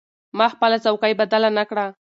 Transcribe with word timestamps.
ما 0.37 0.47
خپله 0.53 0.77
څوکۍ 0.85 1.13
بدله 1.19 1.49
نه 1.57 1.63
کړه. 1.69 1.85